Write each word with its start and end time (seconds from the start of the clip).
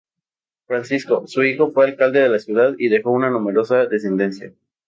Francisco, 0.65 1.27
su 1.27 1.43
hijo, 1.43 1.69
fue 1.69 1.85
Alcalde 1.85 2.21
de 2.21 2.29
la 2.29 2.39
ciudad, 2.39 2.73
y 2.79 2.89
dejó 2.89 3.11
una 3.11 3.29
numerosa 3.29 3.85
descendencia. 3.85 4.51